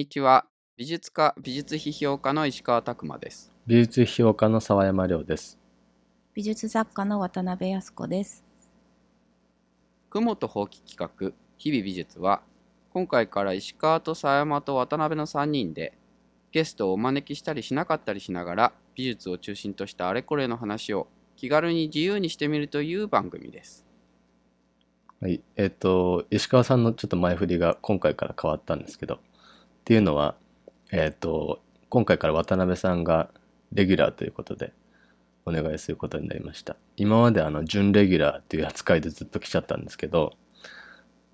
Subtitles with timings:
[0.00, 0.46] こんにちは。
[0.78, 3.52] 美術家、美術批評家の石川拓磨です。
[3.66, 5.58] 美術批評家の沢山亮です。
[6.32, 8.42] 美術作家の渡辺康子です。
[10.08, 12.40] 雲とほうき企画、日々美術は、
[12.94, 15.92] 今回から石川と沢山と渡辺の3人で、
[16.50, 23.84] ゲストをお招きしたりしなかったりしながら、美術を中心としたあれこれの話を気軽に自由にしてみるという番組です。
[25.20, 25.42] はい。
[25.56, 29.20] えっ、と、石川さんのちょっと前振りが今回から変わったんですけど、
[29.90, 30.36] っていうのは、
[30.92, 33.28] えっ、と、今回から渡辺さんが
[33.72, 34.72] レギュラーということで
[35.44, 36.76] お願いすることになりました。
[36.96, 40.34] 今まであの、準レギュラーっていう扱いでずっと来ちゃったんですけど、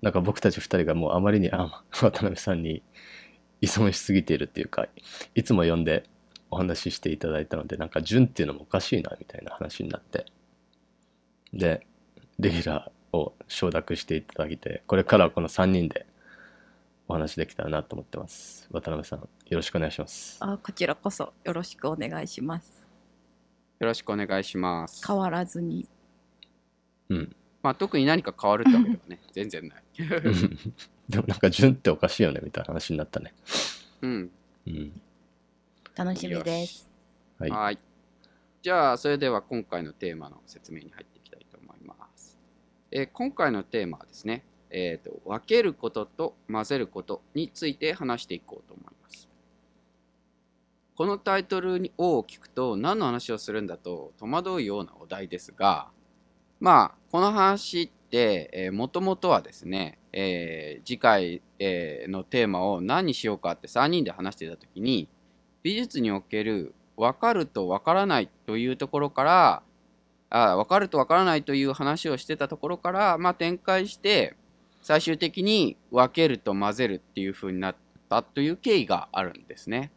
[0.01, 2.81] なんか僕たち2人がもうあまりにあ渡辺さんに
[3.61, 4.87] 依存しすぎているっていうか、
[5.35, 6.05] いつも呼んで
[6.49, 10.25] お話ししていただいたので、なんか準っていうのもおかしいなみたいな話になって、
[11.53, 11.85] で、
[12.39, 16.06] レギュラーを承諾していただいて、これからはこの3人で
[17.07, 18.67] お話できたらなと思ってます。
[18.71, 20.37] 渡辺さん、よろしくお願いします。
[20.41, 22.85] あ、こちらこそよろしくお願いします。
[23.79, 25.05] よろしくお願いします。
[25.05, 25.87] 変わらずに。
[27.09, 27.35] うん。
[27.63, 29.83] まあ、特に何か変わるってわけではね、 全然ない。
[31.07, 33.33] でもなんか準っておかしいよねみたいな話になったね。
[34.01, 34.31] うん。
[34.67, 35.01] うん。
[35.95, 36.89] 楽しみです。
[37.39, 37.49] はい。
[37.49, 37.77] はい。
[38.61, 42.37] じゃあ、それでは今回のテーマの説明に入っていきたいと思います。
[42.91, 49.27] えー今回のテーマはですね、えーと、分けることと混ぜることについて話していこうと思います。
[50.95, 55.89] このタイトルを聞くと何の話をするんだと戸惑うようなお題ですが、
[56.59, 65.07] まあ、この話って、えー、もともとはですね、えー次回、えーのテーマを何にしようかって3人で話してたときに、
[65.61, 69.63] 美術における分かると分からないというところから
[70.29, 74.35] あ分かると分からないという話をしてたところから、まあ、展開して
[74.87, 77.75] 最終的に分けると混ぜるっていう風になっ
[78.07, 79.91] たという経緯があるんですね。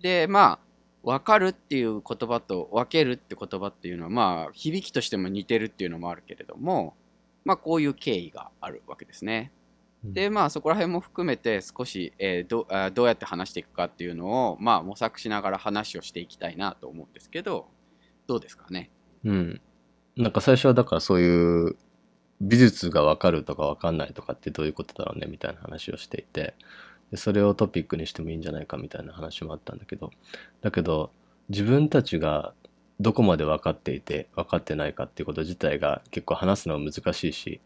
[0.00, 0.58] でまあ
[1.04, 6.96] 分かるっていう言葉と分けるって言葉っていうのはまあ響きとしても似てるっていうのもあるけれども
[7.44, 9.52] まあこういう経緯があるわけですね。
[10.02, 17.68] でまあそこら辺も含めて少し、えーどあどうやって話していくかっていうのをまあ模索しながら話をしていきたいなと思うんですけど
[18.26, 18.90] どうですかね？
[19.24, 19.60] うん。
[20.16, 21.76] なんか最初はだからそういう
[22.40, 26.54] 美術がわかるとかわかんないとかってどういうことだろうねみたいな話をしていて
[27.10, 30.10] でそれをトピックにしてもいいんじゃないかみたいな話もあったんだけど
[30.60, 31.10] だけど
[31.48, 32.52] 自分たちが
[33.00, 37.60] どこまで分かっていて分かってないかっていうこと自体が結構話すのは難しいし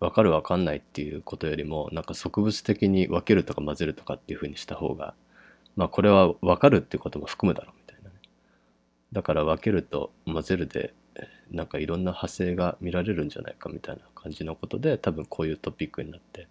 [0.00, 5.14] 分かる分かんないっていうことよりもなんか植物的に分けるとか混ぜるとかっていうふうにした方が
[5.76, 8.16] まあこれは分かるっていうことも含むだろうみたいなね。
[9.12, 10.94] だから分けると混ぜるで
[11.50, 16.48] なんかいろんな派生が見られるんじゃないかみたいな感じのことで多分こういうトピックになって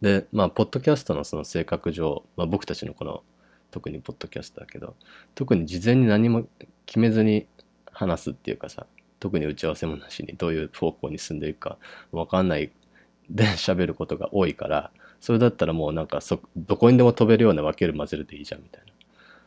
[0.00, 3.22] でまあポッドキャストのその性格上、まあ、僕たちのこの
[3.70, 4.94] 特にポッドキャストだけど
[5.34, 6.46] 特に事前に何も
[6.86, 7.46] 決めずに
[7.90, 8.86] 話すっていうかさ
[9.18, 11.78] 特に打ち合わせもなしにどういう方向に進んでいくか
[12.12, 12.70] 分かんない
[13.30, 18.94] で喋ることが多いからそれだったらもうなんかそどこにでも飛べるような分ける混ぜるでいいじゃんみたいな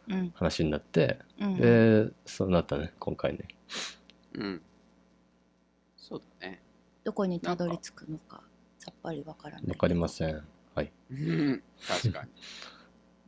[0.09, 0.31] うん。
[0.35, 1.55] 話になってうん。
[1.57, 3.39] でそうなったね今回ね
[4.37, 4.61] うん。
[5.97, 6.61] そうだね。
[7.03, 8.41] どこにたどり着くのか
[8.77, 9.65] さっぱりわからない。
[9.65, 10.41] 分かりません。
[10.73, 10.91] はい。
[11.11, 11.63] うん。
[11.87, 12.29] 確かに。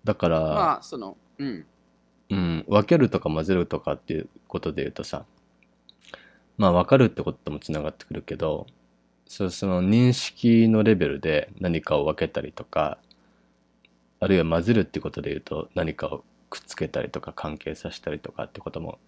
[0.04, 1.66] だから、まあそのうん。
[2.30, 5.26] うん、分けるとか混ぜるとかっていうことで言うとさ
[6.58, 8.68] まあ分かるってことともつながってくるけど
[9.26, 13.00] そその認識のレベルで何かを分けたりとか
[14.20, 19.00] あるいは混ぜるってことで言うと何かをくっつけたりとか関係させたりとかってことも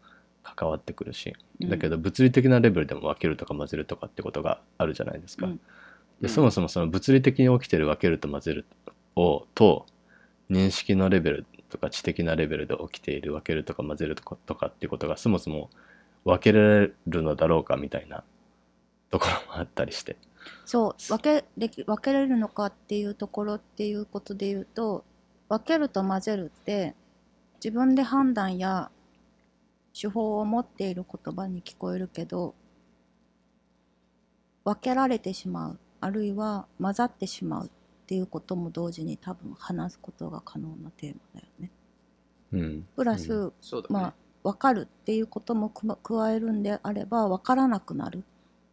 [0.44, 5.48] 関わってくるしうんだけど物理的なレベルでも分けるとか混ぜるとかってことがあるじゃないですか。
[5.48, 5.60] うん
[6.22, 8.66] でそもそもその物理的に起きてる分けると混ぜる
[9.16, 9.88] をと
[10.50, 15.70] 認識のレベルとか知的なレベルで起きている分けるとか混ぜるとかとかっていうことがそもそも
[16.24, 18.24] 分けられるのだろうかみたいな
[19.10, 20.16] ところもあったりして。
[20.66, 21.46] そう分け
[21.84, 25.04] 分けれるのかっていうところっていうことで言うと
[25.50, 26.96] 分けると混ぜるって
[27.64, 28.90] 自分で判断や
[29.94, 32.56] 手法を持っている言葉に聞こえるけど
[34.64, 37.70] 分けられてしまうあるいは混ざってしまうっ
[38.08, 41.72] ていうことも同時に多分話すことが可能なテーマだよね。
[42.52, 43.54] うん、プラス、うん。
[43.62, 48.24] そうだね、まあ分かるっていうことも加えるんであれば分からなくなる。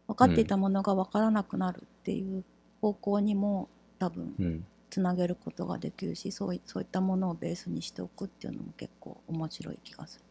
[0.07, 2.43] 分かっていたものが分からなくなるっていう
[2.81, 3.69] 方向にも
[3.99, 4.65] 多分うん。
[4.89, 10.25] つなげることができるしそういそういったものをベースにしておくっていうのも結構面白い気がする。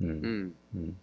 [0.00, 0.08] うん。
[0.08, 0.54] うん。
[0.74, 0.96] うん。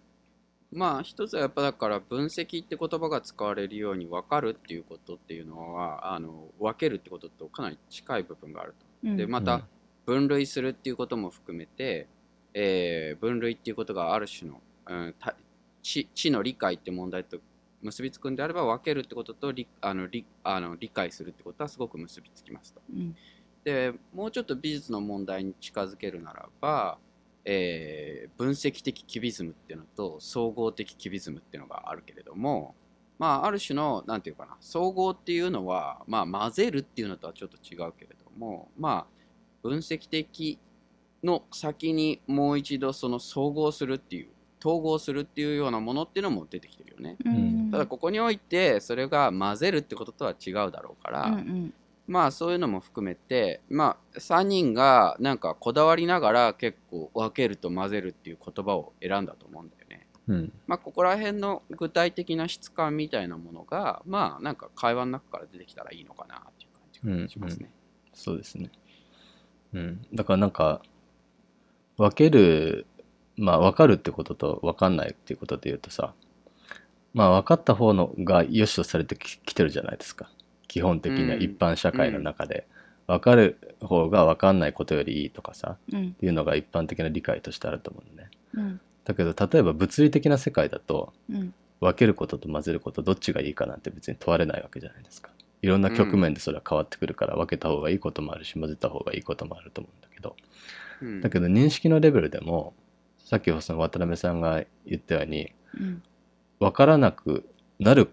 [0.71, 9.09] まあ一つはやっぱだから分析って言葉が使われるように分かるっていうことっていうのはあの分けるってこととかなり近い部分があると。
[9.09, 9.17] うん。
[9.17, 9.65] でまた
[10.05, 12.07] 分類するっていうことも含めて、
[12.53, 15.35] えー分類っていうことがある種の、うん、た
[15.83, 17.37] 知知の理解って問題と
[17.81, 22.81] 結びつくんであれば分けるってことと理あの理あの理解するってことはすごく結びつきますと。
[22.93, 23.15] うん。
[23.63, 26.97] でもうちょっと美術の問題に近づけるならば、
[27.45, 32.73] えー分析的キュビズムっていうのと総合的キュビズムっていうのがあるけれども
[33.19, 39.27] まあある種のなんていうかな総合っていうのはまあ混ぜるっていうのとはちょっと違うけれどもまあ
[39.61, 40.57] 分析的
[41.23, 44.29] の先にもう一度その総合するっていう
[44.63, 47.17] 統合するっていうようなものっていうのも出てきてるよね。
[47.25, 51.73] うんただここにおいてそれが混ぜるってこととは違うだろうから、うんうん
[52.07, 60.07] まあそういうのも含めてまあ3人がなんかこだわりながら結構分けると混ぜるっていう言葉を選んだと思うんだよね。
[60.27, 60.53] うん。
[60.67, 67.71] まあここら辺の具体的な質感みたいなものがまあなんか会話の中から出てきたらいいのかなっていう感じがしますね。
[68.13, 68.69] そうですね。
[69.73, 70.05] うん。
[70.13, 70.81] だからなんか
[71.97, 72.85] 分ける
[73.37, 76.13] まあ分かるってことと分かんないっていうことで言うとさ
[77.13, 80.29] まあ分かった方のが良しとされてききてるじゃないですか
[80.71, 81.41] 基本的にはうん。
[81.43, 82.65] 一般社会の中で、
[83.05, 86.07] 分かる方が分かんないことよりいいとかさうん。
[86.07, 88.29] っていうのが一般的な理解としてあると思うのね。
[88.53, 88.81] うん。
[89.03, 91.53] だけど例えば物理的な世界だとうん。
[91.81, 95.31] 分けることと混ぜることどっちがいいかなんて別に問われないわけじゃないですか。
[95.61, 100.37] いろんな局面でそれは変わってくるから分けた方がいいこともあるし混ぜた方がいいこともあると思うんだけど。
[101.01, 101.21] うん。
[101.21, 102.73] だけど認識のレベルでも
[103.19, 106.01] さっきその渡辺さんが言ったようにうん。
[106.61, 108.09] 分からなくなる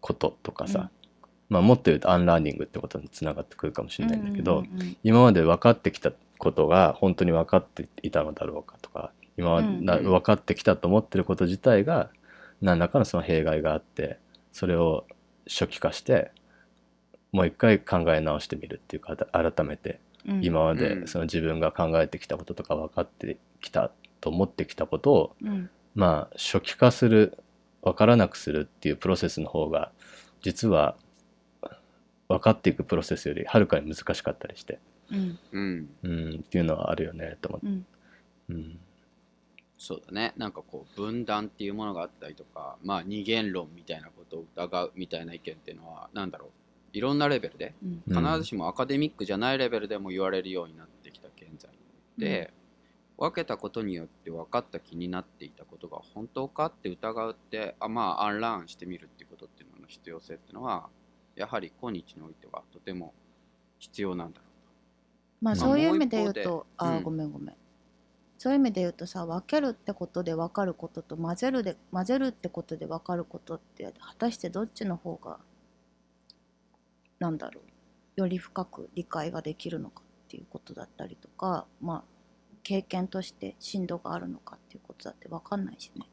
[0.00, 0.90] こととかさ、
[1.50, 4.64] まあもっと言うと unlearning ってことにつながってくるかもしれないんだけど、
[5.02, 12.10] 今まで分かってきたことが本当に分かっていたのだろうかとか今まで分かってきたと思ってること自体が
[12.62, 14.18] 何らかのその弊害があって
[14.52, 15.06] それを
[15.46, 16.32] 初期化して
[17.32, 20.44] もう一回考え直してみるっていうか改めてうん。
[20.44, 20.78] 今まうん。
[20.78, 25.70] でその自分が考えてきたこととか分かってきたと思ってきたことをうん。
[25.94, 27.38] まあ初期化する
[27.82, 29.90] 分からなくするっていうプロセスの方が
[30.42, 30.96] 実は
[32.30, 34.78] 分かっていくプロセスよりはるかに難しかったりして、
[35.10, 35.38] うん。
[35.50, 35.90] うん。
[36.04, 37.86] うん、っていうのはあるよねと思って、うん。
[38.50, 38.78] うん。
[39.76, 40.32] そうだね。
[40.36, 46.50] なんかこう分断っていうものがあったりとかまあ二元論みたいなことを疑うみたいな意見っていうのはなんだろう。
[46.92, 48.02] いろんなレベルでうん。
[48.06, 51.70] うん必ずしもアカデミックじゃないレベルでも言われるようになってきた現在
[52.16, 52.52] で、
[53.18, 60.88] 分けたことによって分かった気になっていたことが本当かって疑うってあまあアンラーンしてみるっていうことっていうのの必要性っていうのは
[61.40, 63.14] やはり今日においてはとても
[63.78, 64.44] 必要なんだろ
[65.40, 67.54] まあまあそういう意味で言うとあー、うんごめんごめん
[68.36, 75.38] そういう意味で言うとさ分けるってことで分かることと混ぜるで混ぜるってことで分かることって果たしてどっちの方が
[77.18, 82.04] なんだろうより深く理解ができるのかっていうことだったりとかまあ
[82.62, 86.06] 経験として深度があるのかっていうことだって分かんないしね。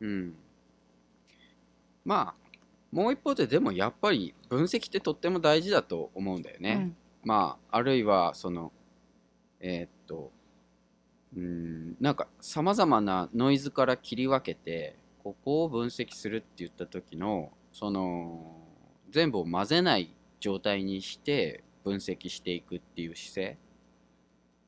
[0.00, 0.06] う。
[0.06, 0.34] うん。
[2.04, 2.47] まあ
[2.90, 6.92] もう一方ででもやっぱり分析ってとっても大事だと思うんだよね。
[7.22, 8.72] まああるいはその
[9.60, 10.32] えーっと
[11.36, 18.56] うーんなんかさまざまなノイズから切り分けてここを分析するって言った時のその
[19.10, 23.58] 全部を混ぜない状態にして分析していくっていう姿勢。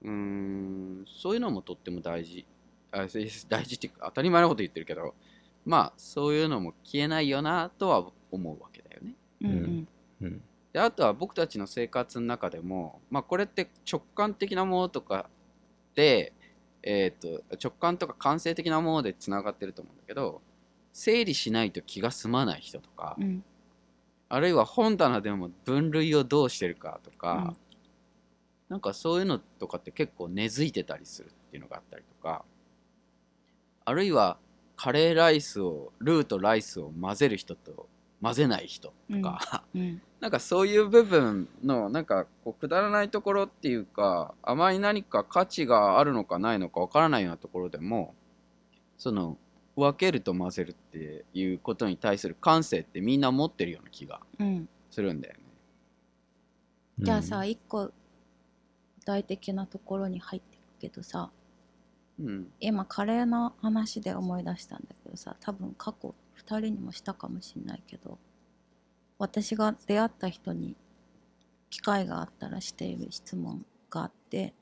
[0.02, 2.44] うーんそういうのもとっても大事。
[2.92, 5.14] あ大事っていうか当たり前のこと言ってるけど
[5.64, 9.14] まあそういうのも消えないよなとは思うわけだよね。
[9.42, 9.88] うんうん。
[10.22, 10.42] うん。
[10.72, 15.28] であとは僕たちの生活の中でも、まあ、これって直感的なものとか
[15.94, 16.32] で、
[16.82, 20.40] えー、と直感とか感性的なものでつながってると思うんだけど
[20.92, 23.44] 整理しないと気が済まない人とか、うん。
[24.28, 27.56] あるいは本棚でも分類をどうしてるかとか、うん。
[28.70, 32.44] なんかそういうのとかって結構根付いてたりするっていうのがあったりとか
[33.84, 34.38] あるいは
[34.82, 37.86] カレーライスをルーとライスを混ぜる人と
[38.22, 40.00] 混ぜない人とか、 うん。
[40.20, 48.14] なんかそういう部分のなんかこうくだらないところっていうかあまり何か価値があるのかないのかわからないようなところでも
[48.96, 49.36] その
[49.76, 54.68] 分けると混ぜるっていうことに対する感性ってみんな持ってるような気がうん。
[54.90, 55.40] するんだよね。
[57.00, 57.92] じゃあさ一個具
[59.04, 61.30] 体的なところに入ってくけどさ
[62.20, 68.18] うん、今カレーの話で思い出したんだけどさ多分過去2人にもしたかもしんないけど
[69.18, 70.76] 私が出会った人に
[71.70, 74.52] 機会があったらしている質問があって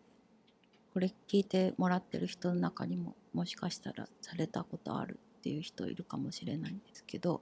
[0.95, 7.41] これ聞いてもらってる人の中にももしかしたらされたことあるっていう人いるかもしれないんですけど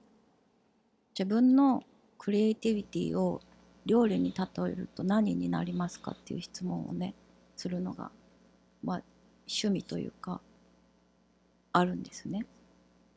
[1.17, 1.83] 自分の
[2.17, 3.41] クリエイティビティを
[3.85, 7.15] 料理に例えると何になりますかっていう質問をね
[7.55, 8.11] するのが
[8.83, 9.03] まあ
[9.47, 10.41] 趣味というか
[11.73, 12.45] あるんですね。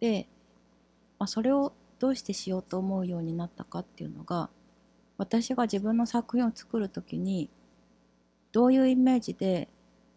[0.01, 0.29] で、
[1.19, 4.49] まあ、それをどうしてしようと思うようになったかっていうのが
[5.19, 7.51] 私が自分の作品を作る時に
[8.53, 9.69] どういうイメージで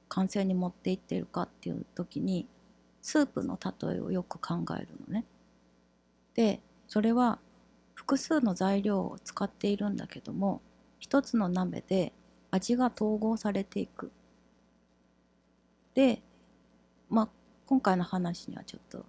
[0.07, 2.47] 完成に持っていってるかっていう時に
[3.01, 5.25] スープの例えをよく考えるのね。
[6.35, 7.39] でそれは
[7.93, 10.61] 複数の材料を使っているんだけども
[10.99, 12.13] 一つの鍋で
[12.49, 14.11] 味が統合されていく。
[15.93, 16.21] で
[17.09, 17.29] まあ
[17.65, 19.05] 今回の話にはちょっと、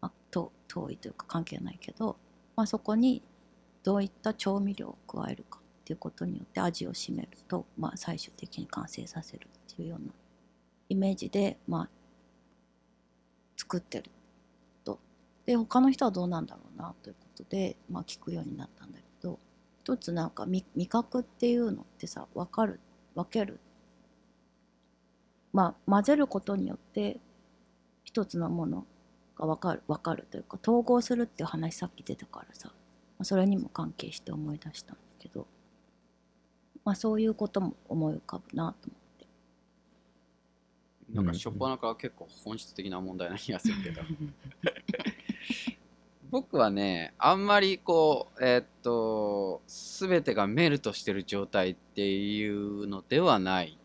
[0.00, 2.16] まあ、と遠いというか関係ないけど、
[2.56, 3.22] まあ、そこに
[3.82, 10.12] どういった調味料を加えるかっていうことによって味を占めると、まあ、最終的に完成させるっていうような
[10.88, 11.88] イメージで、まあ、
[13.56, 14.10] 作ってる
[14.84, 14.98] と。
[15.46, 19.38] で他の人はどうなんだろうなということで、まあ、聞くようになったんだけど
[19.82, 22.80] 一つなんか味味覚っていうのってさ分かる
[23.14, 23.60] 分ける
[25.54, 27.20] まあ混ぜることによって
[28.02, 28.84] 一つのもの
[29.38, 32.72] が分かる分かるというか統合するっていう話さっき出たからさ、ま
[33.20, 35.46] あ、それにも関係して思い出したんだけど、
[36.84, 39.26] まあ、そういうことも思い浮かぶなと思って。
[41.12, 44.02] なんか初っ端から結構本質的な問題な気がするけど。
[46.30, 53.78] 僕はねあんまりこうえーっと全てがメルトしてる状態っていうのではない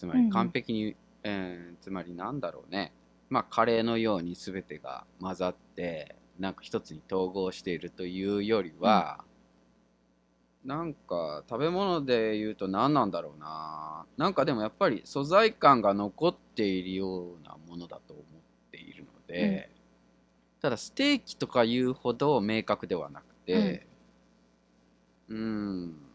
[0.00, 0.30] つまりうんうん。
[0.30, 2.94] 完璧に、えーつまりなんだろうね。
[3.28, 9.22] まあカレーのように全てが混ざってなんか一つに統合しているというよりは、
[10.64, 14.06] なんか食べ物で言うと何なんだろうな。
[14.16, 18.24] なんかでもやっぱり素材感が残っているようなものだと思っ
[18.70, 19.70] ているので、
[20.62, 23.86] ただステーキとかいうほど明確ではなくて
[25.28, 26.09] うーん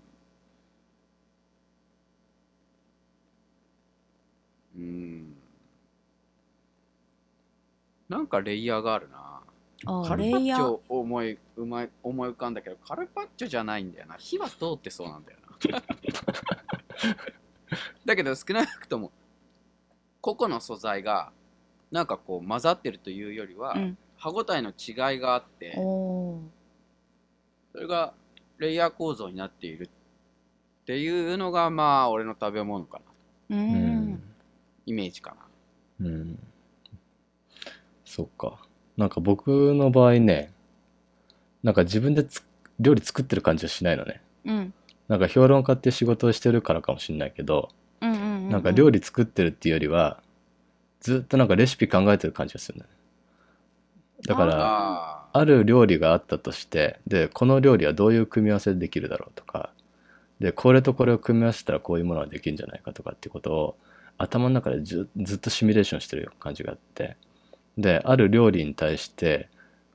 [4.76, 5.36] うーん。
[8.10, 9.42] なんかレイヤーがあるな。
[9.88, 14.16] あカルパッチョ思いうまい思い浮かんだけどカルパッチョじゃないんだよな。
[14.18, 15.40] 火は通ってそうなんだよ
[15.72, 15.84] な。
[18.06, 19.12] だけど少なくとも
[20.22, 21.32] 個々の素材が
[21.92, 23.98] なんかこう混ざってるというよりは、うん。
[24.18, 26.42] 歯ごたえの違いがあってそ
[27.76, 28.14] れが
[28.58, 29.90] レイヤー構造になっている
[30.82, 33.02] っていうのがまあ俺の食べ物か
[33.50, 33.95] なうん
[34.86, 35.36] イメージか
[36.00, 36.40] なうん。
[38.06, 38.60] そっか。
[38.98, 40.52] なんか僕の場合ね、
[41.64, 42.44] なんか自分でつ
[42.80, 44.22] 料理作ってる感じはしないのね。
[44.46, 44.74] うん
[45.08, 47.70] なんか評論家っていう仕事をしてるからかもしれないけど、
[48.02, 50.22] うんうんうんなんか料理作ってるっていうよりは、
[51.00, 52.92] ずっとなんかレシピ考えてる感じがするんだね。
[54.28, 59.72] だから、あある料理があったとして、で、この料理はどういう組み合わせでできるだろうとか、
[60.40, 63.78] で、これとこれを組み合わせたらこういうものができるんじゃないかとかっていうことを
[64.18, 67.18] 頭の中でずずっとシミュレーションしてる感じがあって、
[67.78, 69.50] で、ある料理に対して、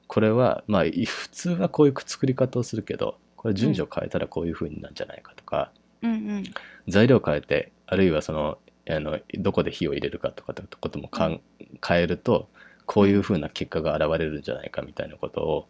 [0.06, 5.72] これは、まあ、い普通はこういう作り方をするけど、これ順序を変えたらこういう風になるんじゃないかとか、
[6.02, 6.44] うんうん。
[6.88, 8.58] 材料を変えてあるいはその
[8.88, 11.40] あのどこで火を入れるかとかってこともかん
[11.86, 12.48] 変えると
[12.86, 15.68] こういう風な結果が現れるんじゃないかみたいなことを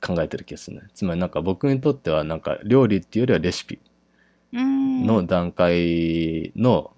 [0.00, 0.88] 考えてる気がするね。
[0.94, 3.76] つまりなんか僕にとってはなんか料理っていうよりはレシピ。
[3.76, 3.91] うん
[4.52, 6.92] の段階の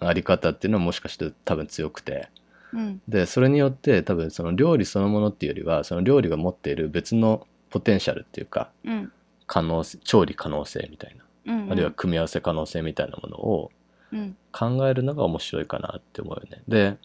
[0.00, 2.28] あり方っていうのはもしかして多分強くて。
[2.72, 3.02] うん。
[3.08, 9.12] でそれによって多分その料理そのものっていうよりはその料理が持っている別のポテンシャルっていうかうん。
[9.46, 11.24] 可能性調理可能性みたいな。
[11.54, 13.70] うんあるいは組み合わせ可能性みたいなものを
[14.12, 14.36] うん。
[14.52, 16.62] 考えるのが面白いかなって思うよね。
[16.68, 16.96] で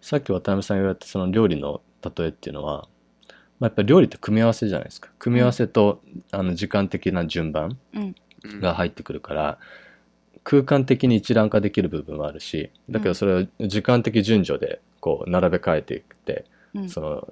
[0.00, 2.88] さっき渡辺さんが言われたその料理の例えっていうのは、
[3.58, 5.10] まあ、やっぱり料理って組み合わせじゃないですか。
[5.18, 8.14] 組み合わせと、あの時間的な順番うんうん
[8.44, 9.58] が入ってくるから、
[10.48, 16.88] 空間的に一覧化できる部分はあるしだけどそれを時間的順序でこう並べ替えていって、うん。
[16.88, 17.28] その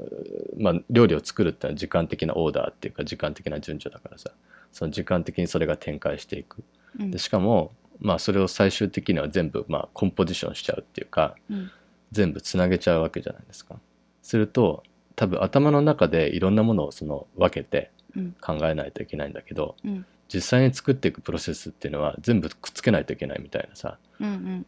[0.59, 4.33] まあ料理を作るってのは時間的なオーダーっていうか時間的な順序だからさ
[4.71, 6.63] その時間的にそれが展開していく。
[7.01, 7.11] うん。
[7.11, 11.71] でしかもまあそれを最終的には全部まあコンポジションしちゃうっていうかうん。
[12.13, 13.77] 全部つなげちゃうわけじゃないですか。
[14.23, 14.83] すると
[15.15, 18.37] 多分頭の中でいろんなものをその分けてうん。
[18.41, 23.99] 考えないといけないんだけどうん実際に作っていくプロセスっていうのは全部くっつけないといけないみたいなさ。
[24.21, 24.67] うんうん。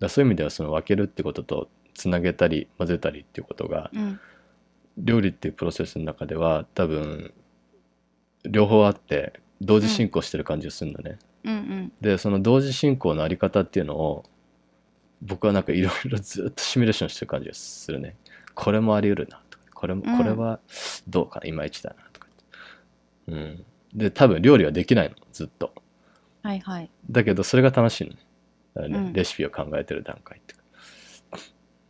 [0.00, 4.20] らそういう意味ではその分けるってこととつなげたり混ぜたりっていうことがうん。
[4.98, 7.32] 料理っていうプロセスの中では多分
[8.44, 11.18] 両方あって同時進行してる感じがするんだね。
[11.44, 11.92] うんうん。
[12.00, 14.24] でその同時進行のあり方っていうのを
[15.22, 18.16] 僕はなんかいろいろずっとシミュレーションしてる感じがするね。
[18.54, 20.60] これもあり得るなとかこれもうんこれは
[21.08, 22.28] どうかないまいちだなとか。
[23.28, 25.16] 言って、うん、で多分料理はできないの。
[25.32, 25.74] ずっと。
[26.42, 26.90] はいはい。
[27.10, 28.18] だけどそれが楽しいのね。
[28.74, 29.12] だからねうん。
[29.12, 30.54] レシピを考えてる段階って。
[30.54, 30.58] い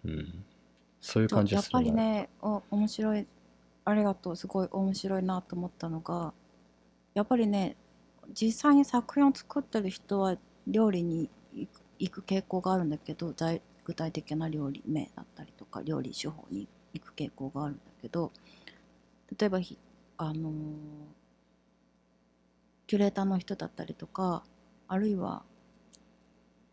[0.04, 0.44] うん、
[1.00, 1.84] そういう感じやっぱが。
[1.84, 3.26] するなりねお面白い。
[3.84, 4.36] ありがとう。
[4.36, 6.32] すごい面白いなと思ったのが
[7.14, 7.76] やっぱりね
[8.32, 11.30] 実際に作品を作ってる人は料理に
[11.98, 18.32] 行く傾向があるんだけど在具体的な料理名だったりとか料理手法に行く傾向があるんだけど
[19.36, 19.78] 例えばひ
[20.16, 20.52] あのー
[22.86, 24.44] キュレーターの人だったりとか
[24.88, 25.44] あるいは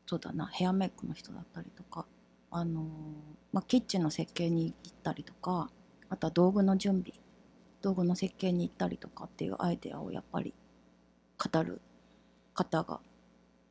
[0.06, 2.06] そうだなヘアメイクの人だったりとか
[2.52, 2.86] あのー
[3.52, 5.70] まあ、キッチンの設計に行ったりとか
[6.10, 7.14] あとは道具の準備
[7.82, 10.54] 道具の設計に行ったりとかっていうアイデアをやっぱり
[11.38, 11.82] 語る
[12.54, 13.00] 方が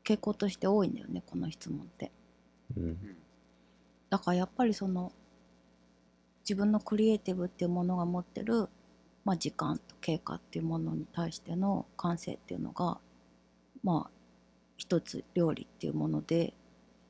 [0.05, 2.11] 傾向として多いんだよねこの質問って。
[2.77, 3.17] うん
[4.11, 5.13] だからやっぱりその
[6.41, 8.69] 自分のクリエイティブっていうものが持ってる、
[9.29, 12.97] まあ、時間と経過っていうものに対しての感性っていうのが
[13.85, 14.11] まあ
[14.79, 16.55] 一つ料理っていうもので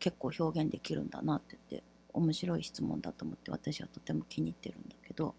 [0.00, 5.32] 結構表現できるんだなって言って面白い質問だと思って私はとても気に入ってるんだけど、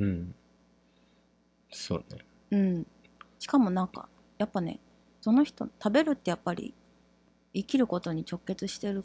[0.00, 0.34] うん。
[1.70, 2.24] そうね。
[2.50, 2.86] うん、
[3.38, 4.80] しかもなんかやっぱね
[5.20, 6.74] その人食べるってやっぱり
[7.54, 9.04] 生きることに直結してる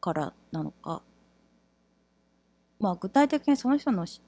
[0.00, 1.02] からなのか。
[2.80, 4.22] まあ具体的にその人のし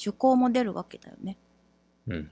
[0.00, 1.36] 趣向も出るわけだよね。
[2.08, 2.30] うん。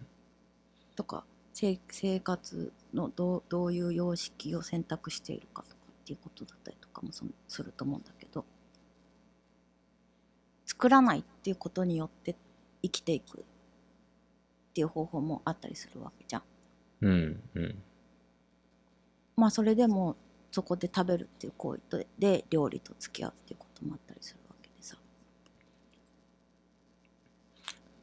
[0.97, 8.45] とか生生活のどうどういう様式を選択しているかとかっていうことだったりとかもそすると思うんだけど。
[10.65, 12.37] 作らないっていうことによって
[12.83, 13.45] 生きていくっ
[14.75, 16.43] ていう方法もあったりするわけじゃん。
[17.01, 17.83] うんうん。
[19.35, 20.17] まあそれでも
[20.53, 24.97] そこで食べるっていう行為とで料理と付き合うっていうこともあったりするわけでさ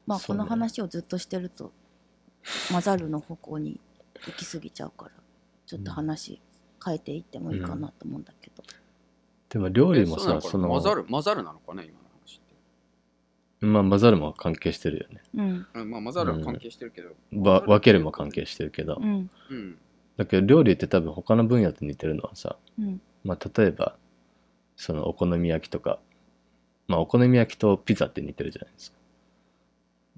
[0.08, 1.72] まあこの話をずっとしてると
[2.72, 3.80] 混ざるの方向に
[4.28, 5.12] 行き過ぎちゃうから
[5.66, 6.40] ちょっと話
[6.84, 8.64] 変えていってもいいかなと思うんだけど、
[9.50, 10.70] でも料理もさその？
[10.70, 12.42] 混ざる混ざるなのかね今の話っ
[13.60, 13.66] て。
[13.66, 15.24] まあ混ざるも関係してるよね。
[15.34, 15.68] うん。
[15.74, 19.30] うんまあ混ざるは関係してるけど、ば分けるも関係してるけど、うん。
[19.50, 19.78] うん
[20.18, 23.02] だけど料理って多分他の分野と似てるのはさ、うん。
[23.26, 23.98] まあ、例えば
[24.78, 26.00] そのお好み焼きとか
[26.88, 28.98] まあお好み焼きとピザって似てるじゃないですか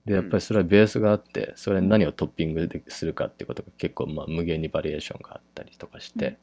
[0.08, 6.38] でやっぱりそれはベースがあってそれに何をトッピングでするかっていうことが結構まあ無限にバリエーションがあったりとかして、うん。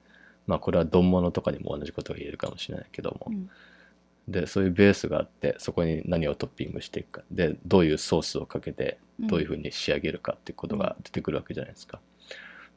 [0.49, 3.51] まあこれは丼物とかにも同じことが言えるかもしれないけども、うん。
[4.29, 7.25] でそういうベースがあってそこに何をトッピングしていくか。
[7.31, 12.01] でどういうソースをかけてどういうふうに仕上げるかっていうことが出てくるわけじゃないですか。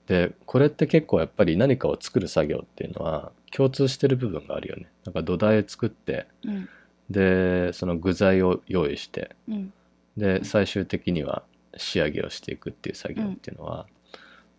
[0.05, 4.87] でこれって結構やっぱり何かを作る作業っていうのは共通してる部分があるよね。
[5.03, 6.69] なんか土台を作ってうん。
[7.09, 9.73] でその具材を用意してうん
[10.17, 11.43] で最終的には
[11.77, 13.85] 仕上げをしていくっていう作業っていうのは、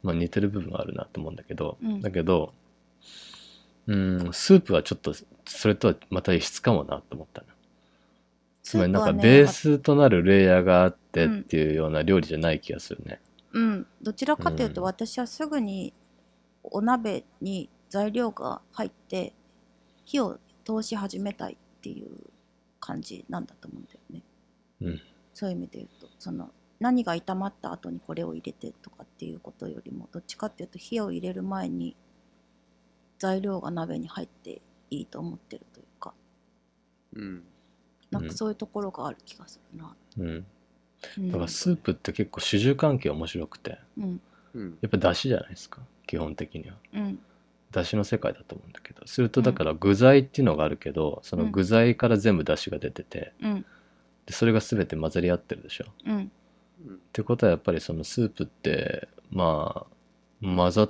[0.02, 2.52] まあ、似てる部分はあるなと思うんだけど、うんだけど
[3.86, 5.14] うんスープはちょっと
[5.46, 7.48] それとはまた異質かもなと思ったな。
[8.62, 13.18] つまりなんかベースとなるレイヤーがあってっていうような料理じゃない気がするね。
[13.52, 15.94] うん、どちらかというとうん私はすぐに
[16.62, 19.32] お鍋に材料が入って
[20.04, 22.10] 火を通し始めたいっていう
[22.78, 24.22] 感じなんだと思うんだよね。
[24.82, 25.00] うん
[25.38, 31.94] そういう意味で言うとその何が炒まった後にこれを入れてとかっていうことよりもどっちかっていうと火を入れる前に
[33.20, 36.12] 材料が鍋に入っていいと思ってるというか。
[37.14, 37.44] うん。
[38.10, 39.94] なんかそういうところがある気がするな。
[40.18, 40.44] うん、
[41.18, 41.28] うん。
[41.28, 43.78] だからスープって結構主従関係面白くて。
[43.96, 44.20] うん。
[44.54, 44.78] うん。
[44.80, 45.80] やっぱ出汁じゃないですか。
[46.08, 46.74] 基本的には。
[46.94, 47.18] うん。
[47.70, 49.06] 出汁の世界だと思うんだけど。
[49.06, 53.32] するとだから具材っていうのがあるけど、その具材から全部出汁が出てて。
[53.40, 53.66] うん
[54.28, 55.84] でそれが全て混ざり合ってるでしょ。
[55.84, 56.12] っうん。
[56.12, 56.30] うん
[57.14, 59.86] てことはやっぱりそのスープってま
[60.42, 60.88] あ混ざ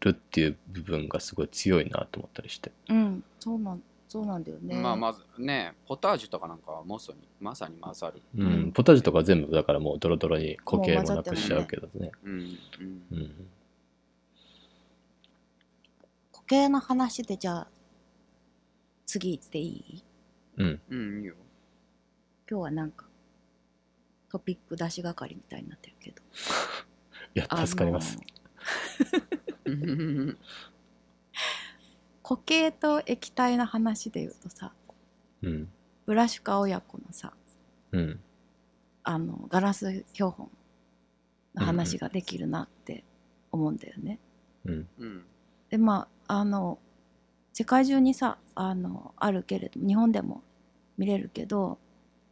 [0.00, 2.70] るっていう部分がすごい強いなと思ったりして。
[2.90, 3.24] うん。
[3.40, 4.76] そうなんそうなんだよね。
[4.76, 8.20] まあまずねポタージュとかなんかはまさにまさに混ざる。
[8.36, 8.72] うんうん。
[8.72, 12.12] ポタージュとか全部だからもうドロドロに固形もなくしちゃうけどね。
[12.22, 12.48] うんうん。
[13.10, 13.34] うん。
[16.30, 17.68] 固形の話でじゃあ
[19.06, 20.02] 次行っていい？
[20.58, 20.80] うん。
[20.90, 21.34] うんいいよ
[22.48, 23.06] 今日はなんか
[24.30, 26.22] トピック出し係みたいになってるけど。
[27.34, 28.18] いや助かります。
[29.64, 30.38] うん
[32.22, 34.72] 固形と液体の話で言うとさ
[35.42, 35.68] うん。
[36.06, 37.32] ブラシュカ親子のさ
[37.92, 38.20] うん。
[39.02, 40.50] あのガラス標本
[41.54, 43.04] の話ができるなって
[43.52, 44.18] 思うんだよね。
[44.64, 44.88] うん。
[44.98, 45.26] うん。
[45.68, 46.78] でまああの
[47.52, 50.42] 世界中にさあのあるけれど日本でも
[50.98, 51.78] 見れるけど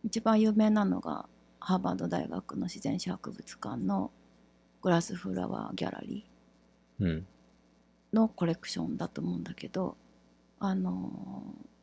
[0.05, 4.12] 一番有名なのがハーバード大学の自然史博物館の
[4.83, 6.27] グラスフラワーギャラリ
[7.01, 7.09] うん。
[7.09, 7.25] ー
[8.12, 9.97] のコレクションだと思うんだけど
[10.61, 11.75] あのー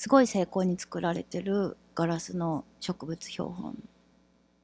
[0.00, 3.76] すごい精巧に作られてるガラスの植物標本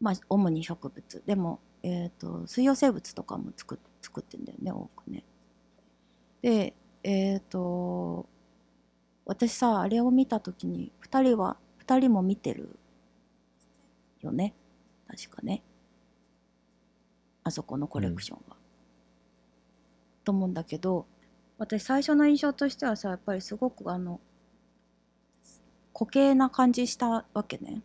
[0.00, 5.24] まあ主に植物でも、えー、と水溶生物とかも作っ作ってんだよね多くね。
[6.40, 8.26] でえっ、と
[9.24, 12.78] 私さあれを見た時に2人は2人も見てる
[14.20, 14.54] よね
[15.06, 15.62] 確かね
[17.42, 18.56] あそこのコレクションは。
[20.24, 21.06] と思うんだけど
[21.58, 24.18] 私最初の印象としてはさやっぱりすごくあの
[25.92, 27.82] 固形な感じしたわけね。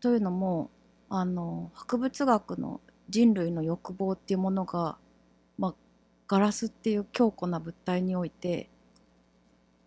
[0.00, 0.70] というのも
[1.08, 4.98] あの博物学の人類の欲望っていうものが、
[5.58, 5.74] まあ、
[6.26, 8.68] ガラスっていう強固な物体において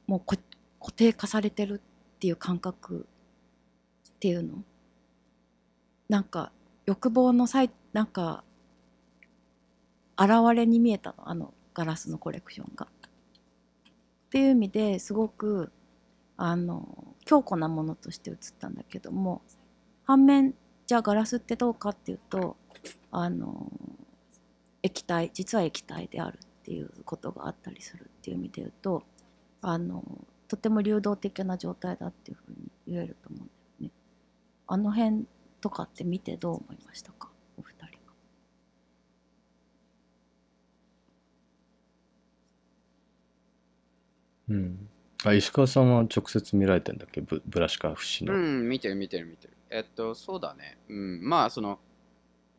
[0.07, 0.35] もうこ
[0.79, 1.81] 固定化されてる
[2.15, 3.07] っていう感覚
[4.09, 4.63] っていうの？
[6.07, 6.51] なんか
[6.85, 8.43] 欲望の際なんか
[10.17, 11.29] 現れに見えたの？
[11.29, 12.87] あのガラスのコレクションが。
[12.87, 15.71] っていう意味ですごく
[16.37, 19.41] あの強固なものとして映ったんだけども
[20.03, 20.53] 反面
[20.85, 22.55] じゃあガラスってどうかっていうと
[23.11, 23.71] あの
[24.83, 29.01] 液体実は液体であるっていうことがあったりするっていう意味で言うと
[29.61, 30.03] あの
[30.49, 33.91] とても流動的な状態だっていうふうに言えると思うんだよね。
[34.67, 35.25] あの辺
[35.61, 37.29] とかって見てどう思いましたか？
[37.57, 37.91] お二人は。
[44.49, 44.89] うん。
[45.23, 47.21] あ、石川さんは直接見られてんだっけ？
[47.21, 48.33] ブブラシカ節の。
[48.33, 49.53] うん、見てる見てる見てる。
[49.69, 50.79] えっと、そうだね。
[50.89, 51.79] うん、まあ、その、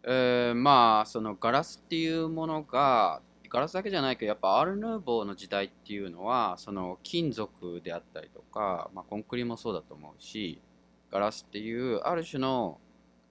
[0.05, 10.63] えーまあ、そのガラスっていうものが、ガラスだけじゃないけど、やっぱアール・ヌーボーの時代っていうのは、その金属であったりとか、まあ、コンクリもそうだと思うし、
[11.11, 12.79] ガラスっていう、ある種の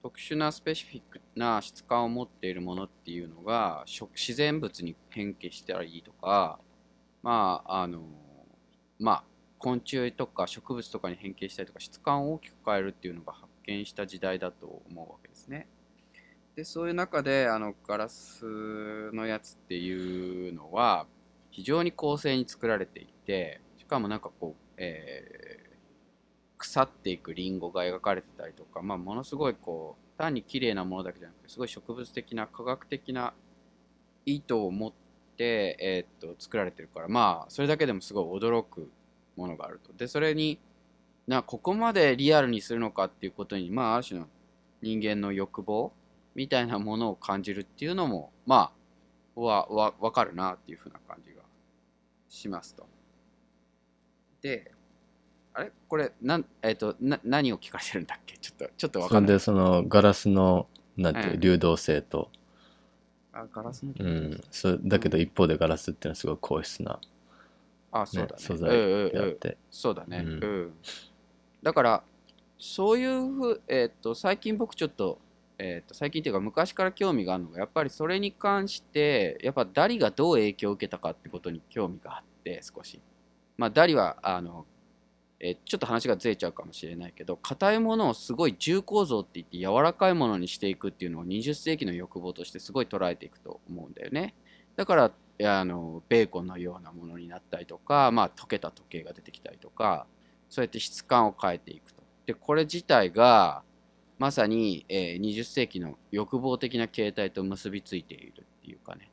[0.02, 6.60] 特殊なスペシフィックな質感を持っているものっていうのが、自然物に変形したらいいとか、
[7.22, 8.02] まあ、あの、
[8.98, 9.24] まあ、
[9.58, 15.68] 昆虫とか植物とかに変形したりとか質感を大きく変えるっていうのが発見した時代だと思うわけですね。
[16.60, 18.44] でそういう中であのガラス
[19.12, 21.06] のやつっていうのは
[21.50, 25.60] 非常に公正に作られていてしかもなんかこう、えー
[26.58, 33.32] 腐っていくリンゴが描かれてたりとか、まあ、ものすごいこう単に綺麗なものだけじゃなくてすごい植物的な科学的な
[34.26, 34.92] 意図を持っ
[35.38, 38.90] て、えーっと作られてるからまあそれだけでもすごい驚く
[39.36, 39.94] ものがあると。
[39.94, 40.60] で、それに、
[41.26, 44.26] な、ここまでリアルにするのかっていうことに、まあ、ある種の
[44.82, 45.94] 人間の欲望
[46.34, 48.72] みたいなものを感じるっていうのも、ま
[49.36, 51.42] あ、わ、わ、わかるなっていうふうな感じが
[52.28, 52.86] しますと。
[54.42, 54.72] で、
[55.52, 55.72] あれ？
[55.88, 58.36] これ、なん、えっ、と、な、何を聞かれてるんだっけ？
[58.38, 59.32] ちょっと、ちょっとわかんない。
[59.32, 60.66] でそのガラスの
[60.96, 62.30] なんていううん流動性と、
[63.32, 63.92] あ、ガラスの？
[63.98, 67.00] うん、そだけど一方でガラスっていうのはすごい硬質な、
[67.92, 68.42] あ、そうだね。
[68.42, 70.18] 素うんうんうん材であって、そうだね。
[70.18, 70.72] ううんん。
[71.62, 72.02] だから、
[72.58, 75.18] そういうふう、えーっと、最近僕ちょっと、
[75.62, 83.00] えーと、最近っていうか昔から興味があるのが、やっぱりそれに関して、やっぱダリがどう影響を受けたかってことに興味があって、少し。
[83.58, 84.66] まあ、ダリは、あの、
[85.38, 94.34] えーちょっと話がずれちゃうかもしれないけど、硬いものをすごい重構造って言って柔らかいものにしていくっていうのを20世紀の欲望としてすごい捉えていくと思うんだよね。
[94.76, 100.06] だから、あのベーコンのようなものになったりとか、まあ、溶けた時計が出てきたりとか
[100.50, 102.02] そうやって質感を変えていくと。
[102.26, 103.62] でこれ自体が
[104.20, 109.10] まさに、えー20世紀の欲望的な形態と結びついているっていうかね。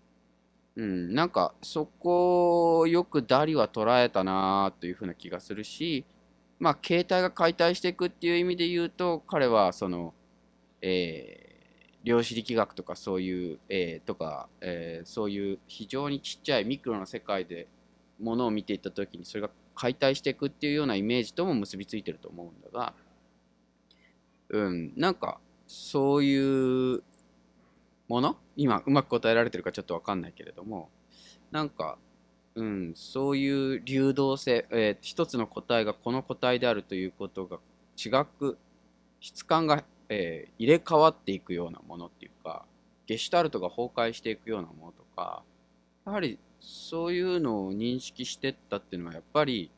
[0.75, 6.03] うん、なんかそこをよくダリは捉えたなというふうな気がするし、
[6.59, 10.13] まあ、形態が解体していくっていう意味で言うと彼はその、
[10.81, 11.47] えー
[12.03, 17.67] 量子力学とかそういう、えーとか、えーそういう非常にちっちゃいミクロな世界で
[18.19, 22.93] ものを見ていった時にそれが解体していくっていうようなイメージとも結びついてると思うんだが
[24.49, 24.93] うん。
[24.95, 27.03] なんかそういう
[28.07, 28.37] もの？
[28.55, 30.89] 今うまく答えられてるかちょっとわかんないけれども。
[31.51, 31.97] なんか
[32.55, 37.59] うん、そういう流動性、えー一つの個体がこの個体であるということが
[37.95, 38.57] 違く
[39.19, 42.65] 質感が、えー入れ替わっていくようなものっていうか
[43.05, 45.43] ゲシュタルトが崩壊していくようなものとか
[46.05, 49.69] やはりそういうのを認識してったっていうのはやっぱり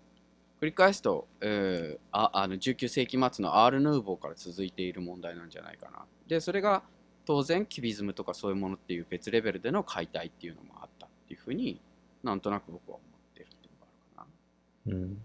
[0.62, 6.06] 繰り返すと、えーああの19世紀末のアール・ヌーボーから続いている問題なんじゃないかな。
[6.28, 6.84] でそれが
[7.26, 11.80] 当然キュビズムとかそういうものっていう別レベルでの解体っていうのもあったっていうふうに
[12.24, 14.98] なんとなく僕は思ってるっていうのがあるかな。
[14.98, 15.22] うん、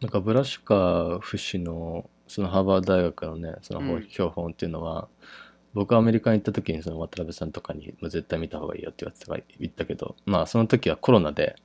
[0.00, 5.08] なんかブラシュカフ氏のそのハーバード大学のねそのうん標本っていうのは、
[5.74, 11.56] 僕アメリカに行った時にその渡辺さんとかに絶対見た方がいいよって言われて言ったけどまあその時はコロナで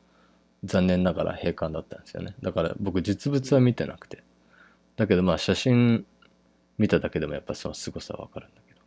[0.64, 2.36] 残念ながら閉館だったんですよね。
[2.42, 4.24] だから僕実物は見てなくて。
[4.96, 6.06] だけどまあ写真
[6.78, 8.82] 見ただけでもやっぱその凄さはわかるんだけど。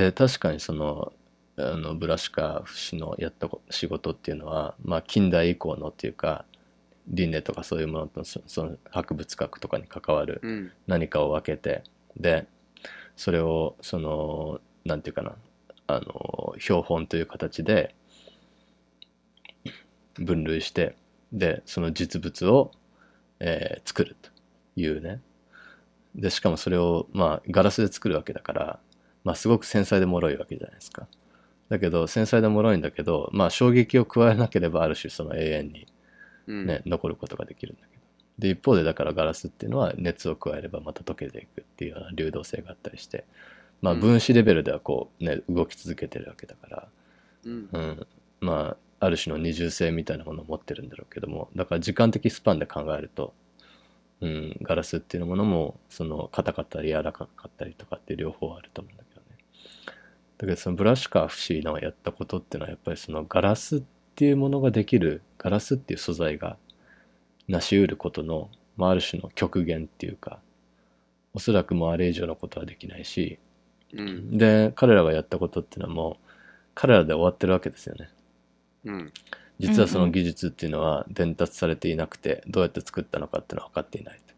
[0.00, 1.12] で確かにその
[1.56, 6.44] あのブラシュカフ氏のやったこ仕事っていうのはまあ近代以降のっていうか
[7.08, 10.72] 輪廻とかそういうものとそその博物学とかに関わるうん。
[10.86, 11.82] 何かを分けて
[12.16, 12.46] で
[13.16, 15.32] それをそのなんていうかな
[15.86, 17.94] あの標本という形で
[20.18, 20.96] 分類して
[21.32, 22.70] でその実物を、
[23.40, 24.30] えー作ると
[24.76, 25.20] いうね。
[26.14, 28.78] でしかもそれをまあガラスで作るわけだから、
[29.24, 31.06] まあ、すごく繊細で脆いわけじゃないですか。
[31.68, 35.86] だけど繊細で脆いんだけどまあ衝撃を加えなければある種その永遠に
[36.46, 36.66] うん。
[36.66, 38.02] ね、残ることができるんだけど。
[38.38, 43.24] で一方でだからガラスっていうのは熱を加えればまた溶けていくっていうような流動性があったりして
[43.80, 44.00] まあうん。
[44.00, 46.88] 分子レベルではこうね動き続けてるわけだから、
[47.44, 47.68] うん。
[47.72, 48.06] うん、
[48.40, 53.34] まあある種の二重性みたいなものを持ってるんだろうけどもだから時間的スパンで考えると、
[54.20, 59.26] うん、ガラスっていうものもその硬かったり柔らかかったりとかって両方あると思うんだけどね。
[60.38, 63.82] だけどそのブラシュカーフ氏のやったことっていうのはやっぱりそのガラスっ
[64.14, 66.56] ていうものができるガラスっていう素材が
[67.48, 70.38] 成し得ることの、まあ、ある種の極限っていうか
[71.34, 73.38] おそらくもうあれ以上のことはできないし
[73.92, 74.38] うん。
[74.38, 76.30] で彼らがやったことっていうのはもう
[76.74, 78.08] 彼らで終わってるわけですよね
[78.84, 79.12] うん。
[79.58, 84.34] 実はその技術っていうのは伝達されていなくてどうやって作ったのかっていうのは分かっていないと。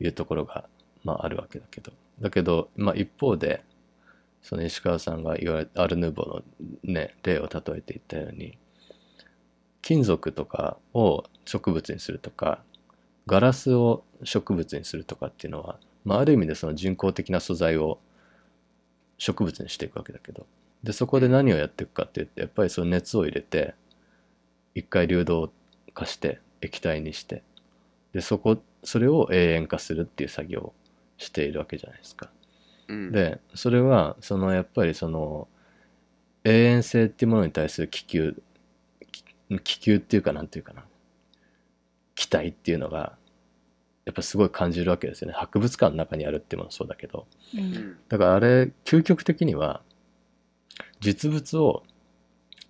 [0.00, 0.68] いうところが、
[1.04, 1.92] まあ、あるわけだけど。
[2.20, 3.62] だけど、まあ、一方で
[4.42, 6.42] その石川さんが言われアルヌーボーの、
[6.82, 8.58] ね、例を例えていったように
[9.82, 12.62] 金属とかを植物にするとか
[13.26, 17.98] ガラスを植物にするとかっていうのは、まあ、ある意味でその人工的な素材を
[19.18, 20.46] 植物にしていくわけだけど。
[20.86, 23.74] でそこで何をやっていくかって言ってやっぱりその熱を入れて
[24.76, 25.50] 一回流動
[25.94, 27.42] 化して液体にして
[28.12, 30.74] でそこそれを永遠化するっていう作業を
[31.18, 32.30] しているわけじゃないですか。
[32.86, 33.10] うん。
[33.10, 35.48] でそれはそのやっぱりその
[36.44, 38.40] 永遠性っていうものに対する気球
[39.10, 39.24] き
[39.64, 40.84] 気球っていうかなんていうかな。
[42.14, 43.16] 期待っていうのが
[44.04, 45.34] やっぱすごい感じるわけですよね。
[45.34, 47.26] 博物館の中にあるっていうものもそうだけど。
[47.54, 47.96] ううんん。
[48.08, 49.82] だからあれ究極的には
[51.06, 51.84] 実物を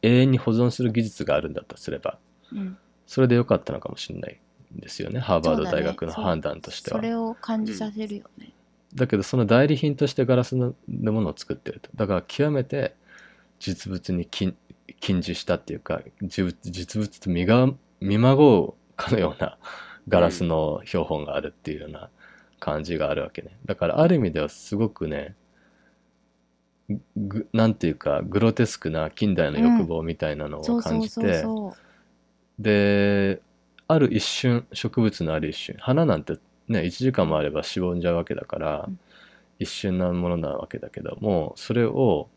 [0.02, 2.18] 永遠に保存する技術があるんだとすれば
[2.52, 2.76] うん。
[3.06, 4.38] それでよかったのかもしれない
[4.76, 6.98] んですよねハーバード大学の判断としては。
[6.98, 8.52] それを感じさせるよね。
[8.94, 11.88] だけどその代理品としてガラスのものを作ってると。
[11.94, 12.94] だから極めて
[13.58, 14.54] 実物に近
[15.00, 17.68] 近似したっていうか実物実物と見が
[18.00, 19.56] 見まごうかのような
[20.08, 22.10] ガラスの標本があるっていうような
[22.60, 23.56] 感じがあるわけね。
[23.64, 25.34] だからある意味ではすごくね
[27.16, 31.42] ぐなんていうかグロテスクな近代の欲望みたいなのを感じて。
[31.42, 31.74] そ
[32.58, 33.40] で
[33.88, 35.76] ある一瞬植物のある一瞬。
[35.78, 38.98] 花なんてね1時間もあればしぼんじゃうわけだから、うん。
[39.58, 42.28] 一瞬なものなわけだけどもそれを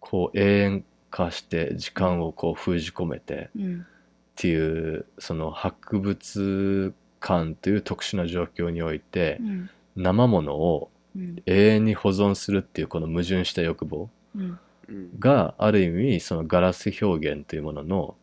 [0.00, 3.60] こう永遠化して時間をこう封じ込めてう。
[3.60, 3.86] うん
[4.34, 9.70] っていうその博物館という特殊な状況においてうん。
[9.96, 14.58] 生ものをうん永遠に保存するっていうこの矛盾した欲望うん。
[14.88, 18.16] うんがある意味そのガラス表現というものの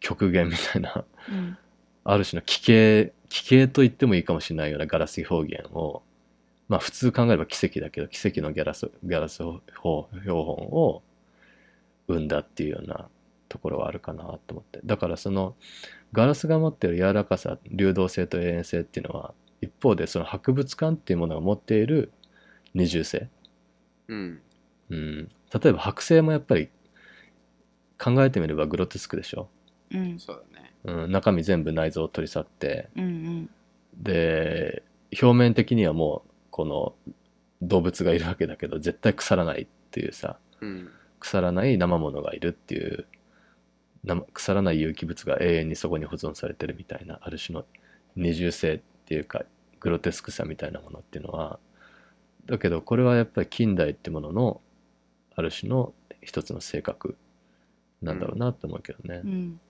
[0.00, 1.58] 極限みたいなうん。
[2.04, 6.02] ある種の奇形奇形と言ってもいいかもしれないようなガラス表現を
[6.68, 11.02] まあ普通考えれば奇跡だけど奇跡のギャラスガラス標標本を
[12.08, 13.08] 生んだっていうような
[13.48, 14.80] ところはあるかなと思って。
[14.84, 15.54] だからその
[16.12, 22.12] ガラスが持ってる柔らかさ流動性と永遠性っていうのは一方でその博物館っていうものが持っている
[22.76, 23.30] 二重性、
[24.08, 24.40] うん。
[24.90, 26.68] うん、例えば剥製もやっぱり
[27.98, 29.48] 考えてみればグロテスクでしょ、
[29.90, 30.18] うん。
[30.18, 30.72] そうだね。
[30.84, 32.90] うん、中身全部内臓を取り去って。
[32.94, 33.50] うんうん。
[33.96, 34.82] で
[35.20, 36.94] 表面的にはもうこの
[37.62, 40.38] 動物がいるわけだけど絶対腐らないっていうさ。
[40.60, 40.90] うん。
[41.18, 43.06] 腐らない生ものがいるっていう。
[44.04, 47.64] 生腐らない有機物が永遠にそこに保存されてるみたいなある種の
[48.14, 49.44] 二重性っていうか
[49.80, 51.58] グロテスクさみたいなものっていうのは
[52.46, 54.60] だけどこれはやっぱり近代ってものの
[55.34, 57.16] ある種の一つの性格
[58.02, 59.20] なんだろうなって思うけどね。
[59.24, 59.26] う。
[59.26, 59.60] ん。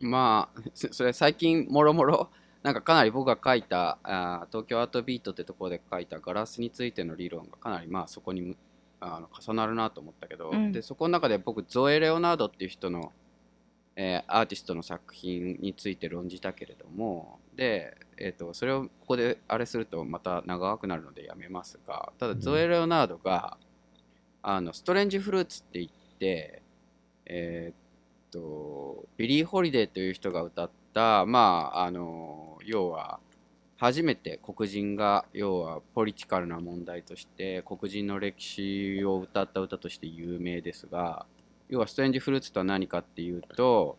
[0.00, 2.30] まあそそれ最近もろもろ
[2.62, 8.56] なんかかなり僕が書いたあー東京アートビートってところで書いたガラスについての理論がかなりまあそこにむ
[9.00, 10.72] あの重なるなと思ったけど、うん。
[10.72, 13.12] でそこの中で僕ゾエ・レオナードっていう人の、
[13.96, 22.40] えーアーティストの作品について論じたけれどもで、えー、とそれをここであれするとまた長くなるのでやめますがただうん。
[22.40, 23.58] ゾエ・レオナードが、
[24.42, 26.62] あの Strange Fruits って言って
[27.26, 33.20] えー、とビリー・ホリデーという人が歌ったまああの要は
[33.76, 41.26] 初めて黒人が要は political な問題として黒人の歴史を歌った歌として有名ですが
[41.68, 43.96] 要は Strange Fruits とは何かっていうと、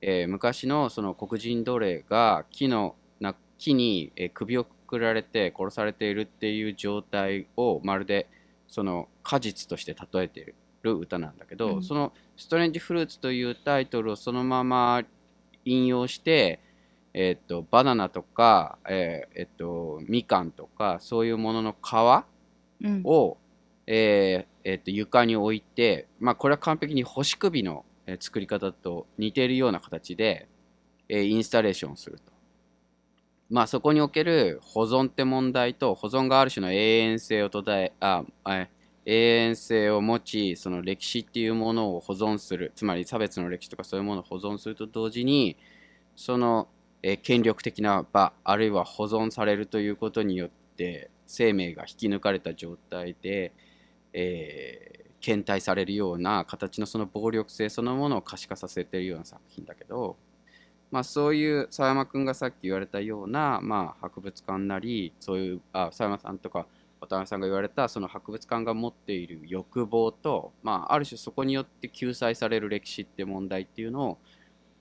[0.00, 8.26] えー昔のその黒人奴隷が木のな木に、えー首をくくられて殺されているっていう状態をまるで
[8.68, 10.44] その果実として例えてい
[10.82, 11.82] る歌なんだけど、うん。
[11.82, 15.02] その「ストレンジフルーツ」というタイトルをそのまま
[15.64, 16.60] 引用して、
[17.12, 21.94] えーっとバナナとか、えーえっとみかんとかそういうものの皮
[22.84, 23.02] うん。
[23.04, 23.36] を、
[23.86, 30.48] えーえっと床に置いて、まあ、これは完璧に干し首の、え作り方と似ているような形で、
[31.08, 32.32] えインスタレーションすると。
[33.50, 38.68] まあそこにおける保存って問題と保存がある種の永遠性を途絶えああ
[39.06, 45.56] 永遠性を持ちその歴史っていうものを保存するつまり差別の歴史とかそういうものを保存すると同時に
[46.14, 46.68] その、
[47.02, 53.52] え権力的な場あるいは保存されるということによって生命が引き抜かれた状態で、
[54.12, 60.16] えー検体されるような形のその暴力性そのものを可視化させているような作品だけど、
[60.90, 66.66] まあ、そういう佐山君がさっき言われたような、まあ、博物館なりそういうあ佐山さんとか
[67.00, 74.18] 渡辺さんが言われたその博物館が持っている欲望と、まあ、ある種そこによって救済される歴史って問題っていうのを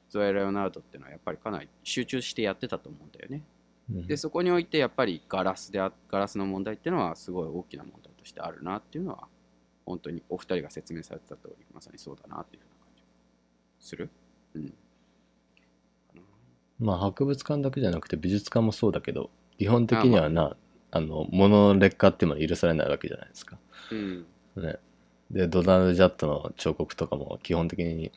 [0.10, 3.44] ゾエ・レオナルドっていうのはやっぱりかなり集中してやってたと思うんだよね。
[3.92, 9.30] うんでそこにおいてやっぱりガラスであガラスの問題っていうのはすごい大きな問題としてあるなっていうのは
[9.88, 13.08] 本当にお二人が説明されてた通りまさにそうだなっていうふうな感じが
[13.80, 14.10] する？
[14.56, 14.74] うん。
[16.80, 20.56] まあ博物館だけじゃなくて美術館もそうだけど基本的にはな
[20.92, 23.58] あの物の劣化っていうのは許されないわけじゃないですか。
[23.92, 24.26] うん。
[24.58, 24.78] ね、
[25.32, 28.12] でドナルド・ジャットの彫刻とかも基本的に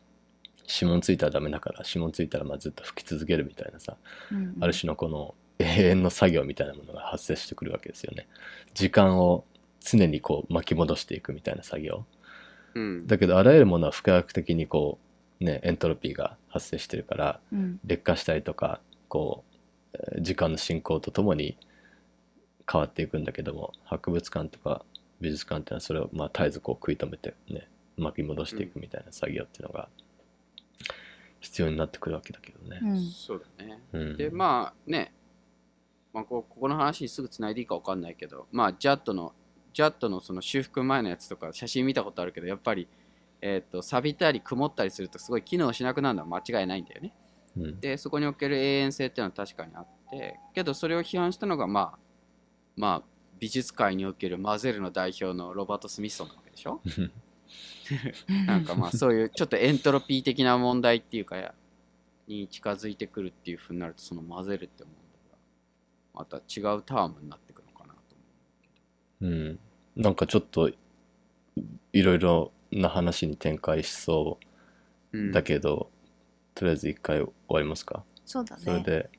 [0.69, 3.97] 指紋ついたらダメだから指紋ついたらまあずっと吹き続けるみたいなさ、
[4.31, 8.29] うんある種のこの永遠の作業みたいなものが発生してくるわけですよね。
[8.73, 9.45] 時間を
[9.81, 12.05] 常にこう巻き戻していくみたいな作業。
[12.75, 13.07] うん。
[13.07, 14.99] だけどあらゆるものは不可逆的にこ
[15.41, 19.57] うねエントロピーが発生してるからうん劣化したりとかこう
[19.95, 21.57] えー時間の進行とともに
[22.71, 24.85] 変わっていくんだけども博物館とか
[25.21, 29.89] 美術館っていうのはそれをまあ絶えずこう食い止めてね巻き戻していくみたいな作業っていうのが
[31.41, 32.79] 必要になってくるわけだけどね。
[32.83, 33.81] うんそうだね。
[33.93, 35.13] うんで、まあね、
[36.13, 39.33] まあ、こここの話にすぐつないでいいか分かんないけど、まあ、ジャットの、
[39.73, 42.89] ジャットのその修復前のやつとか写真見たことあるけど、やっぱり、
[43.41, 47.15] えっ、と、錆びたり曇ったりするとすごい機能しなくなるのは間違いないんだよね。
[47.57, 47.81] うん。
[47.81, 51.99] で、そこにおける永遠性っていうのは確かにあって、けどそれを批判したのが、まあ、
[52.77, 53.03] まあ、
[53.39, 56.83] 美術界におけるマゼルの代表のロバート・スミソンなわけでしょ？
[58.47, 58.65] なん。
[58.67, 61.55] かまあそういうちょっとエントロピー的な問題っていうかや
[62.29, 65.39] に近づいてくるっていうふうになるとその混ぜるって問題が
[66.15, 67.50] また違うタームになって
[69.21, 69.59] うん、
[69.97, 70.71] なんかちょっと
[71.93, 74.39] いろいろな話に展開しそ
[75.13, 75.21] うう。
[75.21, 75.91] うんだけど、
[76.55, 78.05] とりあえず一回終わりますか？
[78.25, 78.63] そうだね。
[78.63, 79.11] それで、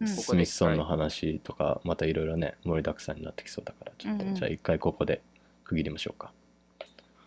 [0.00, 5.20] うんこスミスソンの話とかまたいろいろね盛りだくさんになってきそうだからちょっと、うんうんじゃあ一回ここで
[5.62, 6.32] 区切りましょうか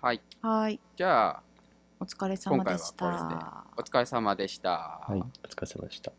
[0.01, 0.19] はい。
[0.41, 0.79] はい。
[0.97, 1.43] じゃあ、
[1.99, 3.05] お疲れ様でした。
[3.05, 4.71] 今回はお疲れ様でした。
[5.07, 6.11] はいお疲れ様でした